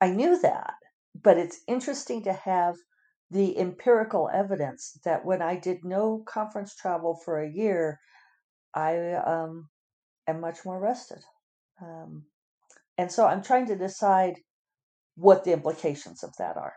I 0.00 0.10
knew 0.10 0.40
that, 0.40 0.74
but 1.14 1.38
it's 1.38 1.60
interesting 1.68 2.22
to 2.24 2.32
have 2.32 2.76
the 3.30 3.58
empirical 3.58 4.28
evidence 4.32 4.98
that 5.04 5.24
when 5.24 5.40
I 5.40 5.56
did 5.56 5.84
no 5.84 6.22
conference 6.26 6.74
travel 6.74 7.18
for 7.24 7.40
a 7.40 7.50
year, 7.50 7.98
I 8.74 9.12
um, 9.14 9.68
am 10.26 10.40
much 10.40 10.64
more 10.64 10.78
rested. 10.78 11.22
Um, 11.80 12.24
and 12.98 13.10
so 13.10 13.26
I'm 13.26 13.42
trying 13.42 13.66
to 13.66 13.76
decide 13.76 14.34
what 15.16 15.44
the 15.44 15.52
implications 15.52 16.22
of 16.22 16.34
that 16.38 16.56
are. 16.56 16.74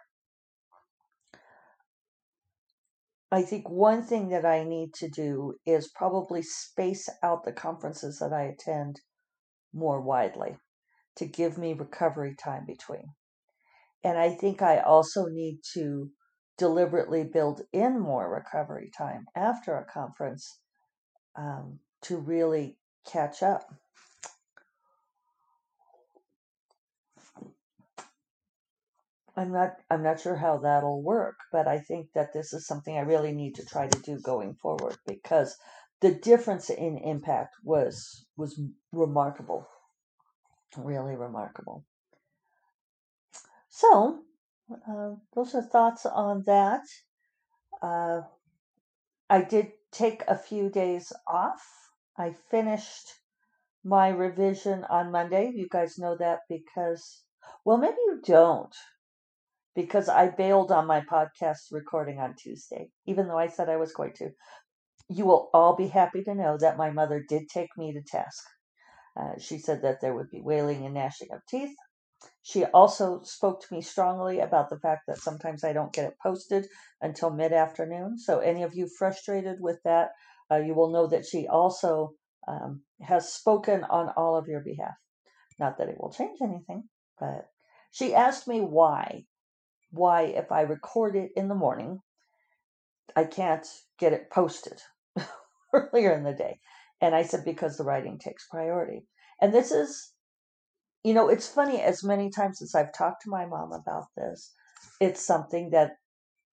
I 3.31 3.41
think 3.41 3.69
one 3.69 4.03
thing 4.03 4.29
that 4.29 4.45
I 4.45 4.63
need 4.63 4.93
to 4.95 5.09
do 5.09 5.55
is 5.65 5.91
probably 5.93 6.41
space 6.41 7.09
out 7.21 7.43
the 7.43 7.51
conferences 7.51 8.19
that 8.19 8.31
I 8.31 8.43
attend 8.43 9.01
more 9.73 9.99
widely 9.99 10.55
to 11.17 11.25
give 11.25 11.57
me 11.57 11.73
recovery 11.73 12.35
time 12.41 12.65
between. 12.65 13.09
And 14.05 14.19
I 14.19 14.29
think 14.29 14.61
I 14.61 14.81
also 14.81 15.25
need 15.25 15.61
to 15.73 16.11
deliberately 16.59 17.23
build 17.23 17.63
in 17.73 17.99
more 17.99 18.31
recovery 18.31 18.91
time 18.95 19.25
after 19.35 19.75
a 19.75 19.91
conference 19.91 20.59
um, 21.35 21.79
to 22.03 22.17
really 22.17 22.77
catch 23.11 23.41
up. 23.41 23.65
I'm 29.35 29.51
not 29.51 29.71
I'm 29.89 30.03
not 30.03 30.19
sure 30.19 30.35
how 30.35 30.59
that'll 30.59 31.01
work, 31.01 31.37
but 31.51 31.67
I 31.67 31.79
think 31.79 32.09
that 32.13 32.31
this 32.31 32.53
is 32.53 32.67
something 32.67 32.95
I 32.95 33.01
really 33.01 33.31
need 33.31 33.55
to 33.55 33.65
try 33.65 33.87
to 33.87 33.99
do 34.01 34.19
going 34.19 34.53
forward 34.61 34.97
because 35.07 35.57
the 36.01 36.13
difference 36.13 36.69
in 36.69 36.99
impact 36.99 37.55
was 37.63 38.27
was 38.37 38.61
remarkable. 38.91 39.67
Really 40.77 41.15
remarkable. 41.15 41.83
So, 43.75 44.23
uh, 44.71 45.15
those 45.33 45.53
are 45.53 45.61
thoughts 45.61 46.05
on 46.05 46.43
that. 46.43 46.83
Uh, 47.81 48.21
I 49.29 49.41
did 49.41 49.73
take 49.91 50.23
a 50.29 50.37
few 50.37 50.69
days 50.69 51.11
off. 51.27 51.61
I 52.17 52.31
finished 52.31 53.05
my 53.83 54.07
revision 54.07 54.85
on 54.85 55.11
Monday. 55.11 55.51
You 55.53 55.67
guys 55.69 55.99
know 55.99 56.15
that 56.15 56.39
because, 56.47 57.25
well, 57.65 57.75
maybe 57.75 57.97
you 58.05 58.21
don't 58.23 58.73
because 59.75 60.07
I 60.07 60.29
bailed 60.29 60.71
on 60.71 60.87
my 60.87 61.01
podcast 61.01 61.71
recording 61.71 62.17
on 62.19 62.35
Tuesday, 62.35 62.91
even 63.05 63.27
though 63.27 63.37
I 63.37 63.47
said 63.47 63.67
I 63.67 63.75
was 63.75 63.91
going 63.91 64.13
to. 64.13 64.31
You 65.09 65.25
will 65.25 65.49
all 65.53 65.75
be 65.75 65.87
happy 65.89 66.23
to 66.23 66.33
know 66.33 66.57
that 66.59 66.77
my 66.77 66.91
mother 66.91 67.21
did 67.27 67.49
take 67.49 67.75
me 67.77 67.91
to 67.91 68.01
task. 68.01 68.45
Uh, 69.19 69.37
she 69.37 69.57
said 69.57 69.81
that 69.81 69.99
there 69.99 70.15
would 70.15 70.29
be 70.31 70.41
wailing 70.41 70.85
and 70.85 70.93
gnashing 70.93 71.33
of 71.33 71.41
teeth. 71.49 71.75
She 72.43 72.65
also 72.65 73.21
spoke 73.23 73.61
to 73.61 73.73
me 73.73 73.81
strongly 73.81 74.39
about 74.39 74.69
the 74.69 74.79
fact 74.79 75.03
that 75.07 75.17
sometimes 75.17 75.63
I 75.63 75.73
don't 75.73 75.93
get 75.93 76.05
it 76.05 76.17
posted 76.21 76.67
until 77.01 77.29
mid 77.31 77.53
afternoon. 77.53 78.17
So, 78.17 78.39
any 78.39 78.63
of 78.63 78.75
you 78.75 78.87
frustrated 78.87 79.57
with 79.59 79.79
that, 79.83 80.11
uh, 80.51 80.57
you 80.57 80.75
will 80.75 80.91
know 80.91 81.07
that 81.07 81.25
she 81.25 81.47
also 81.47 82.13
um, 82.47 82.83
has 83.01 83.33
spoken 83.33 83.83
on 83.83 84.09
all 84.15 84.37
of 84.37 84.47
your 84.47 84.61
behalf. 84.61 84.95
Not 85.59 85.77
that 85.77 85.89
it 85.89 85.97
will 85.99 86.11
change 86.11 86.39
anything, 86.41 86.89
but 87.19 87.49
she 87.91 88.13
asked 88.13 88.47
me 88.47 88.61
why 88.61 89.25
why, 89.91 90.23
if 90.23 90.51
I 90.51 90.61
record 90.61 91.15
it 91.15 91.31
in 91.35 91.47
the 91.47 91.55
morning, 91.55 91.99
I 93.15 93.23
can't 93.23 93.65
get 93.97 94.13
it 94.13 94.29
posted 94.29 94.81
earlier 95.73 96.13
in 96.13 96.23
the 96.23 96.33
day. 96.33 96.59
And 97.01 97.15
I 97.15 97.23
said, 97.23 97.45
because 97.45 97.77
the 97.77 97.83
writing 97.83 98.19
takes 98.19 98.47
priority. 98.47 99.05
And 99.41 99.53
this 99.53 99.71
is, 99.71 100.11
you 101.05 101.13
know, 101.13 101.29
it's 101.29 101.47
funny, 101.47 101.79
as 101.81 102.03
many 102.03 102.31
times 102.31 102.63
as 102.63 102.73
I've 102.73 102.91
talked 102.91 103.21
to 103.23 103.29
my 103.29 103.45
mom 103.45 103.71
about 103.71 104.05
this, 104.17 104.51
it's 104.99 105.21
something 105.21 105.69
that, 105.69 105.91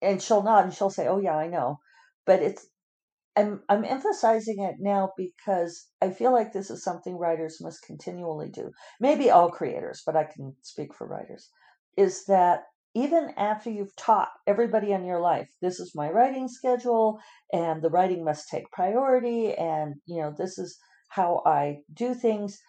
and 0.03 0.21
she'll 0.21 0.43
nod 0.43 0.65
and 0.65 0.75
she'll 0.75 0.91
say, 0.91 1.09
oh, 1.09 1.19
yeah, 1.19 1.37
I 1.37 1.49
know. 1.49 1.79
But 2.27 2.43
it's, 2.43 2.67
I'm, 3.35 3.63
I'm 3.71 3.83
emphasizing 3.87 4.63
it 4.63 4.75
now 4.79 5.13
because 5.17 5.87
I 6.03 6.11
feel 6.11 6.33
like 6.33 6.53
this 6.53 6.71
is 6.71 6.85
something 6.85 7.17
writers 7.17 7.63
must 7.63 7.83
continually 7.83 8.51
do. 8.51 8.73
Maybe 9.01 9.31
all 9.31 9.51
creators, 9.51 10.03
but 10.05 10.17
I 10.17 10.25
can 10.25 10.55
speak 10.61 10.95
for 10.95 11.07
writers. 11.07 11.49
Is 11.97 12.27
that 12.27 12.65
even 12.95 13.33
after 13.39 13.71
you've 13.71 13.97
taught 13.97 14.29
everybody 14.47 14.93
in 14.93 15.07
your 15.07 15.21
life 15.21 15.49
this 15.63 15.81
is 15.81 15.95
my 15.95 16.11
writing 16.11 16.47
schedule 16.47 17.19
and 17.51 17.81
the 17.81 17.89
writing 17.89 18.23
must 18.23 18.51
take 18.51 18.71
priority 18.71 19.55
and 19.55 19.95
you 20.05 20.21
know 20.21 20.35
this 20.37 20.59
is 20.59 20.79
how 21.09 21.43
i 21.47 21.79
do 21.95 22.13
things 22.13 22.61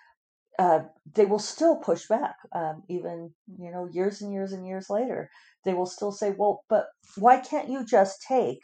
uh, 0.59 0.79
they 1.15 1.25
will 1.25 1.39
still 1.39 1.77
push 1.77 2.07
back 2.07 2.35
um, 2.53 2.83
even 2.89 3.31
you 3.59 3.71
know 3.71 3.87
years 3.91 4.21
and 4.21 4.31
years 4.31 4.51
and 4.53 4.67
years 4.67 4.89
later 4.89 5.29
they 5.65 5.73
will 5.73 5.85
still 5.85 6.11
say 6.11 6.33
well 6.37 6.63
but 6.69 6.87
why 7.17 7.39
can't 7.39 7.69
you 7.69 7.85
just 7.85 8.23
take 8.27 8.61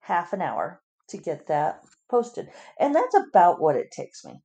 half 0.00 0.32
an 0.32 0.42
hour 0.42 0.80
to 1.08 1.16
get 1.16 1.46
that 1.46 1.80
posted 2.10 2.48
and 2.78 2.94
that's 2.94 3.16
about 3.16 3.60
what 3.60 3.76
it 3.76 3.90
takes 3.90 4.24
me 4.24 4.40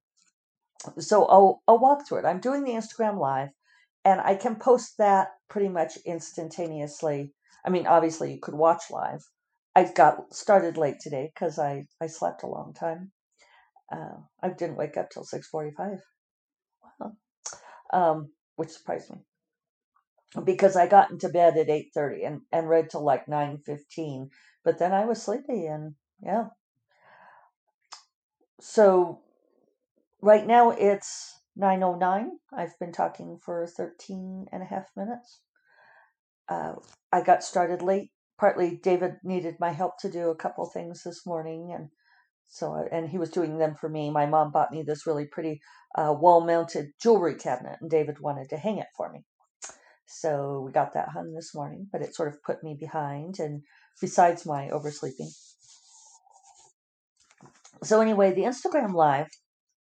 so 1.00 1.25
i'll, 1.25 1.62
I'll 1.67 1.79
walk 1.79 2.08
through 2.08 2.20
it 2.20 2.25
i'm 2.25 2.39
doing 2.39 2.63
the 2.63 2.72
instagram 2.72 3.20
live 3.20 3.50
and 4.08 4.22
I 4.22 4.36
can 4.36 4.56
post 4.56 4.98
that 5.00 5.32
pretty 5.50 5.67
much 5.67 5.98
instantaneously. 6.06 7.34
I 7.65 7.70
mean, 7.70 7.88
obviously, 7.88 8.32
you 8.32 8.39
could 8.39 8.53
watch 8.53 8.84
live. 8.89 9.22
I 9.75 9.84
got 9.84 10.34
started 10.34 10.77
late 10.77 11.01
today 11.01 11.29
because 11.34 11.60
I, 11.60 11.88
I 12.01 12.08
slept 12.08 12.44
a 12.44 12.48
long 12.48 12.74
time. 12.74 13.12
Uh, 13.91 14.20
I 14.41 14.50
didn't 14.50 14.77
wake 14.77 14.96
up 14.96 15.10
till 15.10 15.25
six 15.25 15.48
forty 15.48 15.72
five. 15.75 16.00
Um, 17.94 18.32
which 18.56 18.70
surprised 18.70 19.12
me 19.12 19.17
because 20.44 20.75
I 20.75 20.88
got 20.88 21.12
into 21.12 21.29
bed 21.29 21.58
at 21.58 21.70
eight 21.70 21.91
thirty 21.94 22.24
and 22.24 22.41
and 22.51 22.70
read 22.70 22.89
till 22.89 23.03
like 23.03 23.27
nine 23.27 23.60
fifteen. 23.65 24.29
But 24.63 24.79
then 24.79 24.94
I 24.94 25.06
was 25.06 25.22
sleepy 25.22 25.65
and 25.65 25.96
yeah. 26.22 26.48
So 28.60 29.22
right 30.22 30.46
now 30.46 30.72
it's 30.72 31.39
909. 31.56 32.32
I've 32.56 32.77
been 32.79 32.91
talking 32.91 33.39
for 33.44 33.65
13 33.65 34.48
and 34.51 34.63
a 34.63 34.65
half 34.65 34.86
minutes. 34.96 35.41
Uh, 36.50 36.74
I 37.12 37.22
got 37.22 37.44
started 37.44 37.82
late. 37.82 38.12
Partly 38.38 38.79
David 38.82 39.17
needed 39.24 39.56
my 39.60 39.72
help 39.72 40.00
to 40.00 40.12
do 40.12 40.29
a 40.29 40.36
couple 40.36 40.65
things 40.65 41.03
this 41.03 41.25
morning, 41.25 41.74
and 41.75 41.89
so 42.48 42.88
and 42.92 43.10
he 43.10 43.18
was 43.18 43.30
doing 43.30 43.58
them 43.58 43.75
for 43.75 43.89
me. 43.89 44.10
My 44.10 44.25
mom 44.25 44.51
bought 44.51 44.72
me 44.72 44.84
this 44.84 45.06
really 45.06 45.25
pretty 45.25 45.60
uh, 45.96 46.13
wall-mounted 46.18 46.92
jewelry 47.01 47.36
cabinet, 47.36 47.77
and 47.82 47.89
David 47.89 48.20
wanted 48.20 48.50
to 48.50 48.58
hang 48.58 48.77
it 48.77 48.88
for 48.96 49.12
me. 49.12 49.24
So 50.08 50.63
we 50.66 50.72
got 50.72 50.94
that 50.94 51.10
hung 51.10 51.34
this 51.34 51.54
morning, 51.54 51.88
but 51.92 52.01
it 52.01 52.16
sort 52.16 52.30
of 52.30 52.42
put 52.44 52.63
me 52.63 52.77
behind, 52.80 53.39
and 53.39 53.63
besides 54.00 54.46
my 54.46 54.70
oversleeping. 54.70 55.30
So 57.84 58.01
anyway, 58.01 58.34
the 58.34 58.44
Instagram 58.44 58.94
live, 58.94 59.27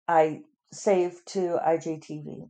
I 0.07 0.41
saved 0.71 1.27
to 1.29 1.59
IGTV. 1.65 2.49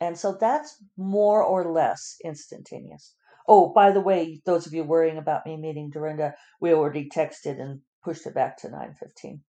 And 0.00 0.16
so 0.16 0.36
that's 0.40 0.76
more 0.96 1.42
or 1.42 1.72
less 1.72 2.16
instantaneous. 2.24 3.14
Oh, 3.46 3.72
by 3.72 3.92
the 3.92 4.00
way, 4.00 4.40
those 4.44 4.66
of 4.66 4.74
you 4.74 4.84
worrying 4.84 5.18
about 5.18 5.46
me 5.46 5.56
meeting 5.56 5.90
Dorinda, 5.90 6.34
we 6.60 6.72
already 6.72 7.08
texted 7.08 7.60
and 7.60 7.80
pushed 8.08 8.26
it 8.26 8.32
back 8.32 8.56
to 8.56 8.70
9:15, 8.70 9.42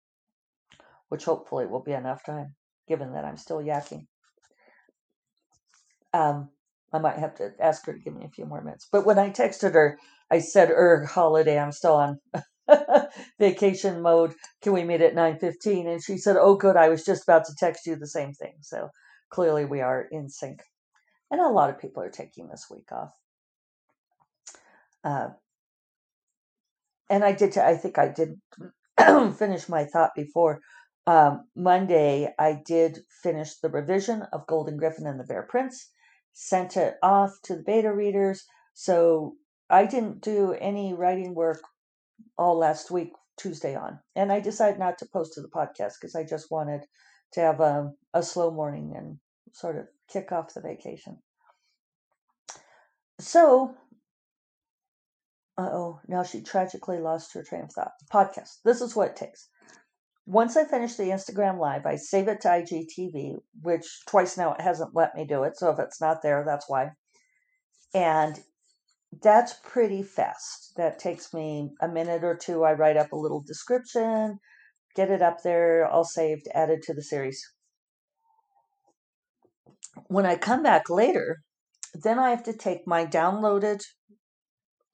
which 1.11 1.27
hopefully 1.27 1.67
will 1.67 1.83
be 1.83 1.93
enough 1.93 2.25
time, 2.25 2.55
given 2.89 3.13
that 3.13 3.23
I'm 3.23 3.37
still 3.37 3.59
yakking. 3.59 4.07
Um, 6.15 6.49
I 6.91 6.99
might 6.99 7.19
have 7.19 7.35
to 7.35 7.53
ask 7.61 7.85
her 7.85 7.93
to 7.93 7.99
give 7.99 8.17
me 8.17 8.25
a 8.25 8.31
few 8.31 8.47
more 8.47 8.63
minutes. 8.63 8.89
But 8.91 9.05
when 9.05 9.19
I 9.19 9.29
texted 9.29 9.75
her, 9.75 9.99
I 10.31 10.39
said, 10.39 10.71
"Er, 10.71 11.05
holiday, 11.05 11.59
I'm 11.59 11.73
still 11.73 11.97
on 11.97 12.19
vacation 13.39 14.01
mode. 14.01 14.35
Can 14.63 14.73
we 14.73 14.85
meet 14.85 15.03
at 15.03 15.15
9:15?" 15.15 15.87
And 15.87 16.03
she 16.03 16.17
said, 16.17 16.39
"Oh, 16.39 16.55
good. 16.57 16.79
I 16.79 16.89
was 16.89 17.05
just 17.05 17.25
about 17.25 17.45
to 17.45 17.55
text 17.59 17.85
you 17.85 17.95
the 17.97 18.07
same 18.07 18.33
thing." 18.33 18.55
So 18.63 18.89
clearly 19.29 19.67
we 19.67 19.83
are 19.83 20.09
in 20.11 20.31
sync. 20.31 20.63
And 21.31 21.43
a 21.43 21.49
lot 21.49 21.69
of 21.69 21.79
people 21.79 22.03
are 22.03 22.09
taking 22.09 22.49
this 22.49 22.69
week 22.71 22.91
off. 22.91 23.13
Uh, 25.05 25.29
and 27.11 27.25
I 27.25 27.33
did. 27.33 27.57
I 27.59 27.77
think 27.77 27.99
I 27.99 28.09
did 28.09 28.41
finish 29.37 29.69
my 29.69 29.85
thought 29.85 30.11
before 30.15 30.61
um, 31.07 31.47
Monday. 31.55 32.33
I 32.39 32.61
did 32.65 33.01
finish 33.23 33.57
the 33.59 33.69
revision 33.71 34.23
of 34.33 34.47
Golden 34.47 34.77
Gryphon 34.77 35.07
and 35.07 35.21
the 35.21 35.25
Bear 35.25 35.43
Prince. 35.43 35.91
Sent 36.33 36.77
it 36.77 36.97
off 37.03 37.33
to 37.45 37.57
the 37.57 37.63
beta 37.63 37.93
readers. 37.93 38.45
So 38.75 39.35
I 39.71 39.87
didn't 39.87 40.21
do 40.21 40.53
any 40.53 40.95
writing 40.95 41.35
work 41.35 41.63
all 42.39 42.59
last 42.59 42.91
week, 42.91 43.13
Tuesday 43.39 43.75
on, 43.75 43.99
and 44.15 44.33
I 44.33 44.41
decided 44.41 44.79
not 44.79 44.99
to 44.99 45.07
post 45.07 45.35
to 45.35 45.43
the 45.43 45.49
podcast 45.49 45.95
because 46.01 46.15
I 46.15 46.25
just 46.25 46.51
wanted 46.51 46.83
to 47.33 47.41
have 47.41 47.61
a, 47.61 47.93
a 48.15 48.23
slow 48.23 48.51
morning 48.51 48.95
and 48.97 49.19
sort 49.53 49.77
of 49.77 49.87
kick 50.09 50.33
off 50.33 50.55
the 50.55 50.61
vacation. 50.61 51.19
So, 53.19 53.75
uh 55.59 55.71
oh, 55.73 56.01
now 56.07 56.23
she 56.23 56.43
tragically 56.43 56.99
lost 56.99 57.33
her 57.35 57.43
train 57.43 57.63
of 57.63 57.73
thought. 57.73 57.93
Podcast. 58.13 58.59
This 58.65 58.81
is 58.81 58.95
what 58.95 59.11
it 59.11 59.17
takes. 59.17 59.49
Once 60.27 60.57
I 60.57 60.65
finish 60.65 60.97
the 60.97 61.05
Instagram 61.05 61.59
live, 61.59 61.87
I 61.87 61.97
save 61.97 62.29
it 62.29 62.41
to 62.43 62.49
IGTV, 62.49 63.37
which 63.63 63.87
twice 64.07 64.37
now 64.37 64.53
it 64.55 64.61
hasn't 64.61 64.95
let 64.95 65.15
me 65.15 65.25
do 65.25 65.45
it. 65.45 65.57
So 65.57 65.71
if 65.71 65.79
it's 65.79 66.01
not 66.01 66.21
there, 66.23 66.45
that's 66.45 66.69
why. 66.69 66.91
And 67.95 68.39
that's 69.23 69.55
pretty 69.63 70.03
fast. 70.03 70.73
That 70.77 70.99
takes 70.99 71.33
me 71.33 71.71
a 71.81 71.89
minute 71.89 72.25
or 72.25 72.37
two. 72.37 72.65
I 72.65 72.73
write 72.73 72.97
up 72.97 73.13
a 73.13 73.17
little 73.17 73.41
description, 73.41 74.41
get 74.95 75.11
it 75.11 75.23
up 75.23 75.43
there, 75.43 75.87
all 75.87 76.05
saved, 76.05 76.49
added 76.55 76.83
to 76.83 76.95
the 76.95 77.03
series. 77.03 77.41
When 80.09 80.27
I 80.27 80.37
come 80.37 80.63
back 80.63 80.91
later, 80.91 81.43
then 81.95 82.19
I 82.19 82.31
have 82.31 82.43
to 82.45 82.53
take 82.53 82.87
my 82.87 83.07
downloaded 83.07 83.83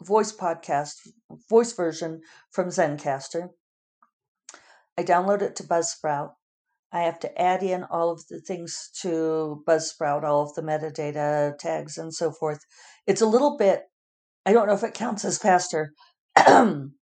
voice 0.03 0.33
podcast, 0.33 1.09
voice 1.49 1.73
version 1.73 2.21
from 2.51 2.69
Zencastr. 2.69 3.51
I 4.99 5.03
download 5.03 5.43
it 5.43 5.57
to 5.57 5.63
Buzzsprout. 5.65 6.33
I 6.93 7.03
have 7.03 7.19
to 7.21 7.41
add 7.41 7.63
in 7.63 7.85
all 7.85 8.11
of 8.11 8.27
the 8.29 8.41
things 8.41 8.91
to 9.01 9.63
Buzzsprout, 9.67 10.25
all 10.25 10.43
of 10.43 10.55
the 10.55 10.63
metadata 10.63 11.57
tags 11.59 11.97
and 11.97 12.15
so 12.15 12.31
forth. 12.31 12.61
It's 13.07 13.23
a 13.23 13.27
little 13.27 13.57
bit, 13.57 13.85
I 14.45 14.53
don't 14.53 14.67
know 14.67 14.75
if 14.75 14.83
it 14.83 14.93
counts 14.93 15.25
as 15.25 15.39
faster. 15.39 15.95
Some 16.47 16.93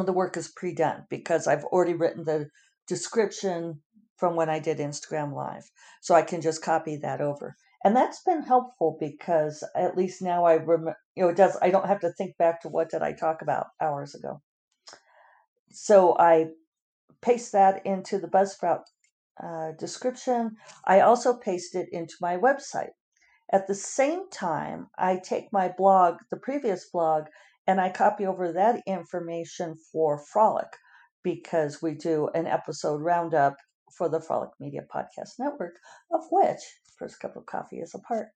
of 0.00 0.06
the 0.06 0.12
work 0.12 0.36
is 0.36 0.52
pre 0.56 0.74
done 0.74 1.04
because 1.10 1.46
I've 1.46 1.64
already 1.64 1.94
written 1.94 2.24
the 2.24 2.48
description 2.88 3.82
from 4.16 4.36
when 4.36 4.48
I 4.48 4.60
did 4.60 4.78
Instagram 4.78 5.34
Live. 5.34 5.64
So 6.00 6.14
I 6.14 6.22
can 6.22 6.40
just 6.40 6.62
copy 6.62 6.96
that 6.96 7.20
over. 7.20 7.56
And 7.84 7.96
that's 7.96 8.22
been 8.22 8.42
helpful 8.42 8.96
because 9.00 9.64
at 9.74 9.96
least 9.96 10.22
now 10.22 10.44
I 10.44 10.54
remember, 10.54 10.96
you 11.16 11.24
know, 11.24 11.30
it 11.30 11.36
does, 11.36 11.56
I 11.60 11.70
don't 11.70 11.88
have 11.88 12.00
to 12.00 12.12
think 12.12 12.36
back 12.36 12.62
to 12.62 12.68
what 12.68 12.90
did 12.90 13.02
I 13.02 13.12
talk 13.12 13.42
about 13.42 13.66
hours 13.80 14.14
ago. 14.14 14.40
So 15.72 16.16
I 16.18 16.50
paste 17.22 17.52
that 17.52 17.84
into 17.84 18.18
the 18.18 18.28
Buzzsprout 18.28 18.82
uh, 19.42 19.72
description. 19.78 20.56
I 20.84 21.00
also 21.00 21.34
paste 21.34 21.74
it 21.74 21.88
into 21.90 22.14
my 22.20 22.36
website. 22.36 22.90
At 23.52 23.66
the 23.66 23.74
same 23.74 24.30
time, 24.30 24.88
I 24.96 25.16
take 25.16 25.52
my 25.52 25.68
blog, 25.76 26.18
the 26.30 26.38
previous 26.38 26.88
blog, 26.90 27.24
and 27.66 27.80
I 27.80 27.90
copy 27.90 28.26
over 28.26 28.52
that 28.52 28.82
information 28.86 29.76
for 29.92 30.18
Frolic 30.32 30.68
because 31.22 31.82
we 31.82 31.94
do 31.94 32.28
an 32.34 32.46
episode 32.46 33.02
roundup 33.02 33.56
for 33.96 34.08
the 34.08 34.20
Frolic 34.20 34.50
Media 34.58 34.82
Podcast 34.92 35.38
Network, 35.38 35.74
of 36.10 36.22
which 36.30 36.60
First 36.98 37.20
Cup 37.20 37.36
of 37.36 37.46
Coffee 37.46 37.80
is 37.80 37.94
a 37.94 37.98
part. 37.98 38.28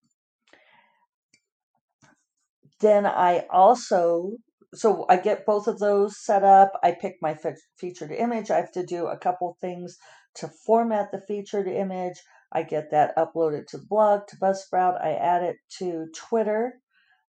Then 2.80 3.06
I 3.06 3.46
also 3.50 4.32
so 4.74 5.06
I 5.08 5.16
get 5.16 5.46
both 5.46 5.68
of 5.68 5.78
those 5.78 6.22
set 6.22 6.44
up. 6.44 6.72
I 6.82 6.92
pick 6.92 7.16
my 7.22 7.34
fe- 7.34 7.54
featured 7.78 8.12
image. 8.12 8.50
I 8.50 8.56
have 8.56 8.72
to 8.72 8.84
do 8.84 9.06
a 9.06 9.16
couple 9.16 9.56
things 9.60 9.96
to 10.36 10.48
format 10.66 11.10
the 11.12 11.20
featured 11.20 11.68
image. 11.68 12.20
I 12.52 12.62
get 12.62 12.90
that 12.90 13.16
uploaded 13.16 13.66
to 13.68 13.78
the 13.78 13.86
blog, 13.86 14.26
to 14.28 14.36
Buzzsprout. 14.36 15.02
I 15.02 15.14
add 15.14 15.42
it 15.42 15.56
to 15.78 16.08
Twitter. 16.14 16.80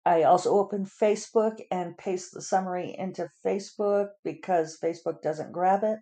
I 0.05 0.23
also 0.23 0.51
open 0.57 0.85
Facebook 0.85 1.57
and 1.69 1.97
paste 1.97 2.31
the 2.33 2.41
summary 2.41 2.95
into 2.97 3.29
Facebook 3.45 4.09
because 4.23 4.79
Facebook 4.83 5.21
doesn't 5.21 5.51
grab 5.51 5.83
it. 5.83 5.99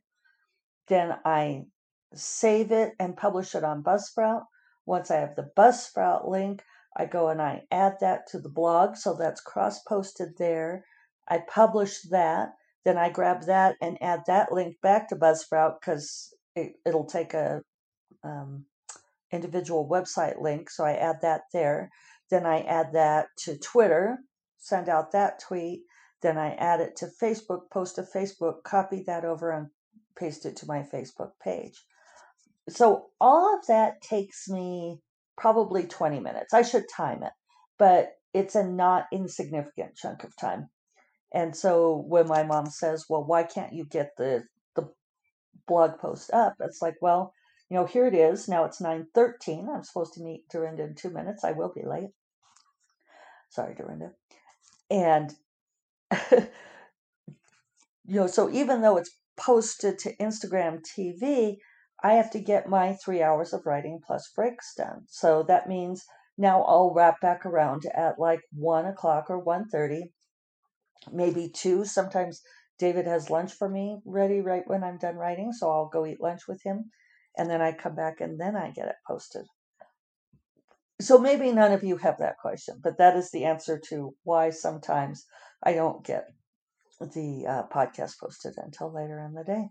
Then 0.88 1.18
I 1.26 1.66
save 2.14 2.72
it 2.72 2.94
and 3.00 3.18
publish 3.18 3.56
it 3.56 3.64
on 3.64 3.84
Buzzsprout. 3.84 4.44
Once 4.90 5.12
I 5.12 5.18
have 5.18 5.36
the 5.36 5.52
Buzzsprout 5.56 6.28
link, 6.28 6.64
I 6.98 7.06
go 7.06 7.30
and 7.30 7.40
I 7.40 7.62
add 7.70 7.98
that 8.02 8.26
to 8.32 8.40
the 8.40 8.50
blog. 8.50 8.96
So 8.96 9.14
that's 9.14 9.40
cross 9.40 9.84
posted 9.84 10.30
there. 10.40 10.84
I 11.28 11.44
publish 11.48 12.02
that. 12.10 12.56
Then 12.84 12.98
I 12.98 13.10
grab 13.12 13.44
that 13.44 13.76
and 13.84 14.02
add 14.02 14.22
that 14.26 14.52
link 14.52 14.78
back 14.82 15.08
to 15.10 15.16
Buzzsprout 15.16 15.76
because 15.80 16.34
it, 16.56 16.74
it'll 16.88 17.06
take 17.06 17.36
a 17.36 17.62
um, 18.24 18.66
individual 19.32 19.88
website 19.88 20.42
link. 20.42 20.72
So 20.72 20.84
I 20.86 20.94
add 20.94 21.18
that 21.22 21.42
there. 21.54 21.92
Then 22.32 22.48
I 22.48 22.62
add 22.62 22.94
that 22.94 23.28
to 23.44 23.60
Twitter, 23.60 24.18
send 24.58 24.90
out 24.90 25.12
that 25.12 25.40
tweet. 25.40 25.84
Then 26.24 26.40
I 26.40 26.56
add 26.56 26.80
it 26.80 26.96
to 26.98 27.12
Facebook, 27.22 27.70
post 27.72 27.98
to 27.98 28.02
Facebook, 28.02 28.64
copy 28.64 29.04
that 29.06 29.24
over 29.24 29.52
and 29.52 29.68
paste 30.18 30.48
it 30.48 30.56
to 30.58 30.66
my 30.66 30.80
Facebook 30.80 31.34
page. 31.44 31.86
So 32.70 33.08
all 33.20 33.58
of 33.58 33.66
that 33.68 34.02
takes 34.02 34.50
me 34.50 35.00
probably 35.38 35.84
20 35.86 36.20
minutes. 36.20 36.54
I 36.54 36.62
should 36.62 36.86
time 36.90 37.24
it, 37.24 37.34
but 37.78 38.14
it's 38.34 38.56
a 38.56 38.64
not 38.64 39.08
insignificant 39.12 39.96
chunk 39.96 40.24
of 40.24 40.36
time. 40.36 40.70
And 41.34 41.56
so 41.56 42.04
when 42.08 42.28
my 42.28 42.44
mom 42.44 42.68
says, 42.68 43.06
"Well, 43.10 43.24
why 43.24 43.44
can't 43.44 43.74
you 43.74 43.86
get 43.86 44.12
the 44.18 44.46
the 44.76 44.90
blog 45.68 46.00
post 46.00 46.32
up?" 46.34 46.56
It's 46.60 46.82
like, 46.82 46.96
well, 47.02 47.34
you 47.70 47.78
know, 47.78 47.86
here 47.86 48.08
it 48.08 48.16
is. 48.16 48.48
Now 48.48 48.66
it's 48.66 48.82
nine 48.82 49.08
thirteen. 49.14 49.70
I'm 49.70 49.84
supposed 49.84 50.14
to 50.16 50.24
meet 50.24 50.50
Dorinda 50.50 50.84
in 50.84 50.96
two 50.96 51.12
minutes. 51.12 51.44
I 51.44 51.52
will 51.52 51.72
be 51.74 51.86
late. 51.86 52.10
Sorry, 53.50 53.76
Dorinda. 53.76 54.12
And 54.90 55.36
you 56.32 56.48
know, 58.08 58.28
so 58.28 58.50
even 58.50 58.82
though 58.82 58.98
it's 58.98 59.16
posted 59.38 60.00
to 60.00 60.16
Instagram 60.18 60.82
TV, 60.82 61.58
I 62.04 62.14
have 62.14 62.32
to 62.32 62.40
get 62.40 62.70
my 62.70 62.94
three 62.94 63.22
hours 63.22 63.54
of 63.54 63.66
writing 63.66 64.00
plus 64.06 64.32
breaks 64.36 64.74
done. 64.76 65.06
So 65.08 65.44
that 65.44 65.68
means 65.68 66.06
now 66.38 66.64
I'll 66.64 66.94
wrap 66.94 67.20
back 67.20 67.46
around 67.46 67.84
at 67.94 68.20
like 68.20 68.42
one 68.52 68.86
o'clock 68.86 69.30
or 69.30 69.44
1.30 69.44 70.12
maybe 71.12 71.50
two. 71.50 71.86
Sometimes 71.86 72.42
David 72.78 73.06
has 73.06 73.30
lunch 73.30 73.54
for 73.54 73.70
me 73.70 74.02
ready 74.06 74.42
right 74.42 74.64
when 74.68 74.84
I'm 74.84 74.98
done 74.98 75.16
writing, 75.16 75.52
so 75.52 75.70
I'll 75.70 75.90
go 75.90 76.06
eat 76.06 76.22
lunch 76.22 76.48
with 76.48 76.62
him. 76.64 76.92
And 77.38 77.50
then 77.50 77.62
I 77.62 77.72
come 77.72 77.96
back 77.96 78.22
and 78.22 78.40
then 78.40 78.56
I 78.56 78.72
get 78.72 78.88
it 78.88 78.96
posted. 79.08 79.46
So 81.02 81.18
maybe 81.18 81.52
none 81.52 81.72
of 81.72 81.84
you 81.84 81.98
have 81.98 82.18
that 82.18 82.38
question, 82.38 82.80
but 82.84 82.98
that 82.98 83.16
is 83.16 83.32
the 83.32 83.46
answer 83.46 83.80
to 83.90 84.16
why 84.24 84.50
sometimes 84.50 85.26
I 85.64 85.74
don't 85.74 86.04
get 86.04 86.26
the 87.00 87.46
uh, 87.48 87.64
podcast 87.74 88.20
posted 88.20 88.56
until 88.58 88.94
later 88.94 89.20
in 89.20 89.34
the 89.34 89.46
day. 89.46 89.70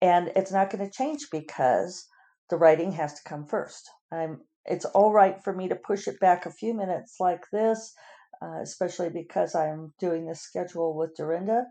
And 0.00 0.30
it's 0.36 0.52
not 0.52 0.70
going 0.70 0.84
to 0.84 0.90
change 0.90 1.28
because 1.30 2.06
the 2.50 2.56
writing 2.56 2.92
has 2.92 3.14
to 3.14 3.28
come 3.28 3.46
first. 3.46 3.90
I'm 4.12 4.40
it's 4.64 4.84
all 4.84 5.12
right 5.12 5.42
for 5.42 5.52
me 5.52 5.68
to 5.68 5.76
push 5.76 6.06
it 6.08 6.20
back 6.20 6.44
a 6.44 6.50
few 6.50 6.74
minutes 6.74 7.16
like 7.18 7.44
this 7.50 7.94
uh, 8.40 8.60
especially 8.62 9.10
because 9.10 9.54
I'm 9.54 9.92
doing 9.98 10.26
this 10.26 10.40
schedule 10.40 10.96
with 10.96 11.16
Dorinda. 11.16 11.64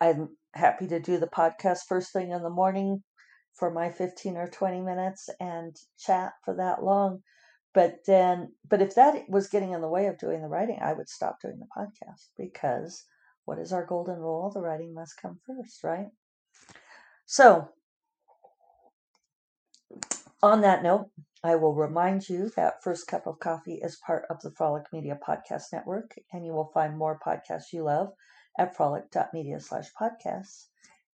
I'm 0.00 0.36
happy 0.54 0.86
to 0.88 1.00
do 1.00 1.18
the 1.18 1.26
podcast 1.26 1.80
first 1.88 2.12
thing 2.12 2.30
in 2.30 2.42
the 2.42 2.50
morning 2.50 3.02
for 3.54 3.70
my 3.70 3.90
15 3.90 4.36
or 4.36 4.48
20 4.48 4.80
minutes 4.82 5.28
and 5.40 5.76
chat 5.98 6.32
for 6.44 6.54
that 6.56 6.82
long. 6.82 7.22
But 7.72 8.00
then, 8.06 8.52
but 8.68 8.82
if 8.82 8.94
that 8.94 9.28
was 9.28 9.48
getting 9.48 9.72
in 9.72 9.80
the 9.80 9.88
way 9.88 10.06
of 10.06 10.18
doing 10.18 10.42
the 10.42 10.48
writing, 10.48 10.78
I 10.80 10.92
would 10.92 11.08
stop 11.08 11.40
doing 11.40 11.58
the 11.58 11.66
podcast 11.76 12.28
because 12.36 13.04
what 13.46 13.58
is 13.58 13.72
our 13.72 13.84
golden 13.84 14.18
rule? 14.18 14.50
The 14.50 14.60
writing 14.60 14.94
must 14.94 15.20
come 15.20 15.38
first, 15.46 15.82
right? 15.82 16.08
So, 17.26 17.68
on 20.42 20.60
that 20.60 20.82
note, 20.82 21.10
I 21.42 21.56
will 21.56 21.74
remind 21.74 22.28
you 22.28 22.50
that 22.56 22.82
First 22.82 23.06
Cup 23.06 23.26
of 23.26 23.38
Coffee 23.38 23.80
is 23.82 23.98
part 24.06 24.24
of 24.30 24.40
the 24.40 24.50
Frolic 24.52 24.84
Media 24.92 25.18
Podcast 25.26 25.64
Network, 25.72 26.14
and 26.32 26.44
you 26.44 26.52
will 26.52 26.70
find 26.72 26.96
more 26.96 27.18
podcasts 27.24 27.72
you 27.72 27.84
love 27.84 28.08
at 28.58 28.76
frolic.media 28.76 29.60
slash 29.60 29.86
podcasts. 30.00 30.66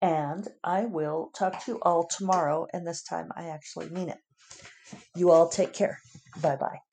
And 0.02 0.46
I 0.62 0.84
will 0.84 1.30
talk 1.36 1.64
to 1.64 1.72
you 1.72 1.78
all 1.82 2.06
tomorrow, 2.06 2.66
and 2.72 2.86
this 2.86 3.02
time 3.02 3.30
I 3.36 3.48
actually 3.48 3.88
mean 3.90 4.08
it. 4.10 4.18
You 5.16 5.30
all 5.30 5.48
take 5.48 5.72
care. 5.72 5.98
Bye 6.40 6.56
bye. 6.56 6.85